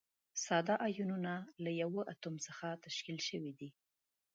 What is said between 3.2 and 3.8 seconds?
شوي دي.